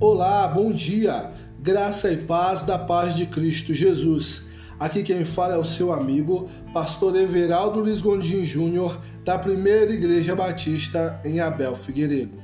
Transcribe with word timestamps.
Olá, 0.00 0.46
bom 0.46 0.70
dia, 0.70 1.32
graça 1.60 2.12
e 2.12 2.16
paz 2.18 2.62
da 2.62 2.78
paz 2.78 3.16
de 3.16 3.26
Cristo 3.26 3.74
Jesus. 3.74 4.46
Aqui 4.78 5.02
quem 5.02 5.24
fala 5.24 5.56
é 5.56 5.58
o 5.58 5.64
seu 5.64 5.92
amigo, 5.92 6.48
pastor 6.72 7.16
Everaldo 7.16 7.80
Luiz 7.80 8.00
Gondim 8.00 8.44
Júnior, 8.44 9.00
da 9.24 9.36
Primeira 9.36 9.92
Igreja 9.92 10.36
Batista 10.36 11.20
em 11.24 11.40
Abel 11.40 11.74
Figueiredo. 11.74 12.40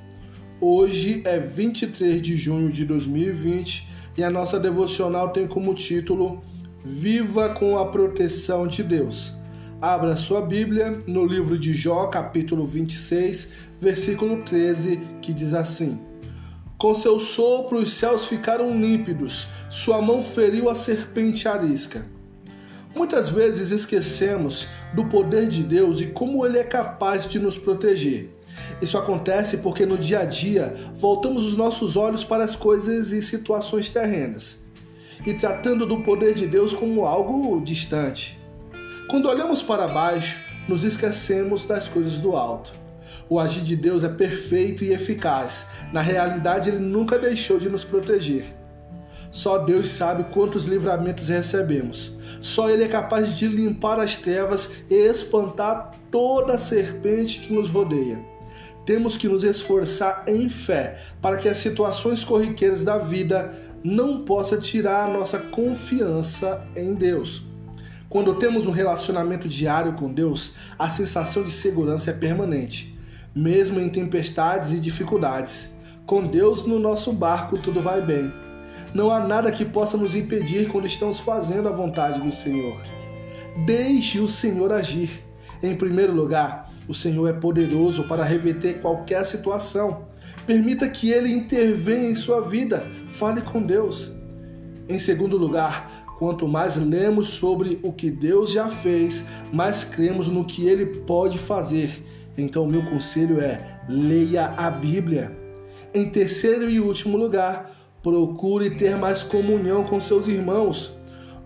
Hoje 0.60 1.22
é 1.24 1.38
23 1.38 2.20
de 2.20 2.36
junho 2.36 2.72
de 2.72 2.84
2020 2.84 3.88
e 4.16 4.24
a 4.24 4.30
nossa 4.30 4.58
devocional 4.58 5.28
tem 5.28 5.46
como 5.46 5.76
título 5.76 6.42
Viva 6.84 7.50
com 7.50 7.78
a 7.78 7.86
proteção 7.86 8.66
de 8.66 8.82
Deus. 8.82 9.32
Abra 9.80 10.16
sua 10.16 10.42
Bíblia 10.42 10.98
no 11.06 11.24
livro 11.24 11.56
de 11.56 11.72
Jó, 11.72 12.08
capítulo 12.08 12.66
26, 12.66 13.48
versículo 13.80 14.42
13, 14.42 15.00
que 15.22 15.32
diz 15.32 15.54
assim: 15.54 16.00
com 16.84 16.94
seu 16.94 17.18
sopro 17.18 17.78
os 17.78 17.94
céus 17.94 18.26
ficaram 18.26 18.78
límpidos, 18.78 19.48
sua 19.70 20.02
mão 20.02 20.20
feriu 20.20 20.68
a 20.68 20.74
serpente 20.74 21.48
arisca. 21.48 22.04
Muitas 22.94 23.30
vezes 23.30 23.70
esquecemos 23.70 24.68
do 24.92 25.06
poder 25.06 25.48
de 25.48 25.62
Deus 25.62 26.02
e 26.02 26.08
como 26.08 26.44
Ele 26.44 26.58
é 26.58 26.62
capaz 26.62 27.26
de 27.26 27.38
nos 27.38 27.56
proteger. 27.56 28.36
Isso 28.82 28.98
acontece 28.98 29.56
porque 29.56 29.86
no 29.86 29.96
dia 29.96 30.18
a 30.20 30.24
dia 30.26 30.74
voltamos 30.94 31.46
os 31.46 31.56
nossos 31.56 31.96
olhos 31.96 32.22
para 32.22 32.44
as 32.44 32.54
coisas 32.54 33.12
e 33.12 33.22
situações 33.22 33.88
terrenas 33.88 34.62
e 35.24 35.32
tratando 35.32 35.86
do 35.86 36.02
poder 36.02 36.34
de 36.34 36.46
Deus 36.46 36.74
como 36.74 37.06
algo 37.06 37.62
distante. 37.64 38.38
Quando 39.08 39.30
olhamos 39.30 39.62
para 39.62 39.88
baixo, 39.88 40.38
nos 40.68 40.84
esquecemos 40.84 41.64
das 41.64 41.88
coisas 41.88 42.18
do 42.18 42.36
alto. 42.36 42.83
O 43.28 43.38
agir 43.38 43.62
de 43.62 43.76
Deus 43.76 44.04
é 44.04 44.08
perfeito 44.08 44.84
e 44.84 44.92
eficaz. 44.92 45.66
Na 45.92 46.00
realidade, 46.00 46.70
Ele 46.70 46.78
nunca 46.78 47.18
deixou 47.18 47.58
de 47.58 47.68
nos 47.68 47.84
proteger. 47.84 48.44
Só 49.30 49.58
Deus 49.58 49.88
sabe 49.88 50.24
quantos 50.32 50.64
livramentos 50.64 51.28
recebemos. 51.28 52.12
Só 52.40 52.70
Ele 52.70 52.84
é 52.84 52.88
capaz 52.88 53.36
de 53.36 53.48
limpar 53.48 53.98
as 53.98 54.14
trevas 54.14 54.70
e 54.88 54.94
espantar 54.94 55.92
toda 56.10 56.58
serpente 56.58 57.40
que 57.40 57.52
nos 57.52 57.68
rodeia. 57.68 58.20
Temos 58.86 59.16
que 59.16 59.26
nos 59.26 59.42
esforçar 59.42 60.24
em 60.28 60.48
fé 60.48 60.98
para 61.20 61.36
que 61.36 61.48
as 61.48 61.58
situações 61.58 62.22
corriqueiras 62.22 62.84
da 62.84 62.98
vida 62.98 63.52
não 63.82 64.24
possam 64.24 64.60
tirar 64.60 65.06
a 65.06 65.12
nossa 65.12 65.38
confiança 65.38 66.64
em 66.76 66.94
Deus. 66.94 67.42
Quando 68.08 68.36
temos 68.36 68.66
um 68.66 68.70
relacionamento 68.70 69.48
diário 69.48 69.94
com 69.94 70.12
Deus, 70.12 70.52
a 70.78 70.88
sensação 70.88 71.42
de 71.42 71.50
segurança 71.50 72.10
é 72.10 72.14
permanente 72.14 72.93
mesmo 73.34 73.80
em 73.80 73.88
tempestades 73.88 74.72
e 74.72 74.78
dificuldades. 74.78 75.70
Com 76.06 76.26
Deus 76.26 76.66
no 76.66 76.78
nosso 76.78 77.12
barco 77.12 77.58
tudo 77.58 77.80
vai 77.80 78.00
bem. 78.00 78.32
Não 78.92 79.10
há 79.10 79.18
nada 79.18 79.50
que 79.50 79.64
possa 79.64 79.96
nos 79.96 80.14
impedir 80.14 80.68
quando 80.68 80.86
estamos 80.86 81.18
fazendo 81.18 81.68
a 81.68 81.72
vontade 81.72 82.20
do 82.20 82.32
Senhor. 82.32 82.80
Deixe 83.66 84.20
o 84.20 84.28
Senhor 84.28 84.72
agir. 84.72 85.24
Em 85.62 85.74
primeiro 85.74 86.12
lugar, 86.12 86.70
o 86.86 86.94
Senhor 86.94 87.26
é 87.28 87.32
poderoso 87.32 88.06
para 88.06 88.22
reverter 88.22 88.80
qualquer 88.80 89.24
situação. 89.24 90.06
Permita 90.46 90.88
que 90.88 91.10
Ele 91.10 91.32
intervenha 91.32 92.10
em 92.10 92.14
sua 92.14 92.40
vida. 92.40 92.86
Fale 93.08 93.40
com 93.40 93.62
Deus. 93.62 94.12
Em 94.88 94.98
segundo 94.98 95.36
lugar, 95.36 96.04
quanto 96.18 96.46
mais 96.46 96.76
lemos 96.76 97.28
sobre 97.28 97.80
o 97.82 97.92
que 97.92 98.10
Deus 98.10 98.52
já 98.52 98.68
fez, 98.68 99.24
mais 99.52 99.82
cremos 99.82 100.28
no 100.28 100.44
que 100.44 100.66
Ele 100.66 100.86
pode 100.86 101.38
fazer 101.38 102.04
então, 102.36 102.66
meu 102.66 102.84
conselho 102.84 103.40
é: 103.40 103.80
leia 103.88 104.54
a 104.56 104.70
Bíblia. 104.70 105.36
Em 105.92 106.10
terceiro 106.10 106.68
e 106.68 106.80
último 106.80 107.16
lugar, 107.16 107.70
procure 108.02 108.70
ter 108.70 108.96
mais 108.96 109.22
comunhão 109.22 109.84
com 109.84 110.00
seus 110.00 110.26
irmãos. 110.26 110.92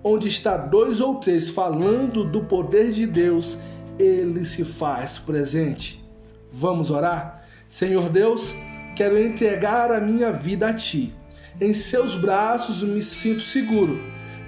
Onde 0.03 0.28
está 0.28 0.56
dois 0.56 1.00
ou 1.00 1.16
três 1.16 1.50
falando 1.50 2.25
do 2.25 2.44
poder 2.44 2.93
de 2.93 3.06
Deus, 3.06 3.59
ele 3.98 4.44
se 4.44 4.65
faz 4.65 5.19
presente. 5.19 6.03
Vamos 6.50 6.91
orar? 6.91 7.47
Senhor 7.69 8.09
Deus, 8.09 8.54
quero 8.97 9.19
entregar 9.19 9.93
a 9.93 10.00
minha 10.00 10.32
vida 10.32 10.69
a 10.69 10.72
Ti. 10.72 11.12
Em 11.60 11.75
seus 11.75 12.15
braços 12.15 12.82
me 12.82 13.03
sinto 13.03 13.43
seguro. 13.43 14.00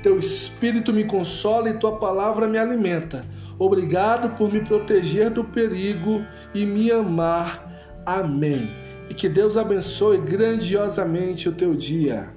Teu 0.02 0.18
Espírito 0.18 0.92
me 0.92 1.04
consola 1.04 1.70
e 1.70 1.78
Tua 1.78 1.98
palavra 1.98 2.48
me 2.48 2.58
alimenta. 2.58 3.24
Obrigado 3.58 4.36
por 4.36 4.50
me 4.52 4.60
proteger 4.60 5.30
do 5.30 5.44
perigo 5.44 6.24
e 6.54 6.64
me 6.64 6.90
amar. 6.90 8.02
Amém. 8.06 8.70
E 9.08 9.14
que 9.14 9.28
Deus 9.28 9.56
abençoe 9.56 10.18
grandiosamente 10.18 11.48
o 11.48 11.52
teu 11.52 11.74
dia. 11.74 12.30